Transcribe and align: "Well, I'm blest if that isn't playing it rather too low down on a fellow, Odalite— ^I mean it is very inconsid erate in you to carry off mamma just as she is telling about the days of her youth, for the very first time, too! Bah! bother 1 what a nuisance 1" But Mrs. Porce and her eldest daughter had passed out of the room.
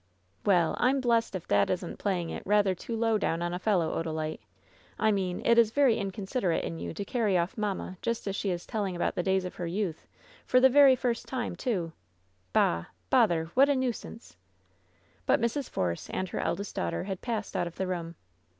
"Well, 0.43 0.75
I'm 0.79 0.99
blest 0.99 1.35
if 1.35 1.47
that 1.49 1.69
isn't 1.69 1.99
playing 1.99 2.31
it 2.31 2.41
rather 2.43 2.73
too 2.73 2.95
low 2.95 3.19
down 3.19 3.43
on 3.43 3.53
a 3.53 3.59
fellow, 3.59 3.93
Odalite— 3.93 4.39
^I 4.99 5.13
mean 5.13 5.43
it 5.45 5.59
is 5.59 5.69
very 5.69 5.95
inconsid 5.99 6.41
erate 6.41 6.63
in 6.63 6.79
you 6.79 6.91
to 6.91 7.05
carry 7.05 7.37
off 7.37 7.55
mamma 7.55 7.97
just 8.01 8.25
as 8.27 8.35
she 8.35 8.49
is 8.49 8.65
telling 8.65 8.95
about 8.95 9.13
the 9.13 9.21
days 9.21 9.45
of 9.45 9.53
her 9.57 9.67
youth, 9.67 10.07
for 10.43 10.59
the 10.59 10.69
very 10.69 10.95
first 10.95 11.27
time, 11.27 11.55
too! 11.55 11.93
Bah! 12.51 12.85
bother 13.11 13.43
1 13.43 13.51
what 13.53 13.69
a 13.69 13.75
nuisance 13.75 14.37
1" 15.27 15.39
But 15.39 15.39
Mrs. 15.39 15.71
Porce 15.71 16.09
and 16.11 16.27
her 16.29 16.39
eldest 16.39 16.73
daughter 16.75 17.03
had 17.03 17.21
passed 17.21 17.55
out 17.55 17.67
of 17.67 17.75
the 17.75 17.85
room. 17.85 18.15